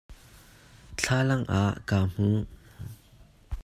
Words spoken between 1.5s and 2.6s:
a ka hmuh.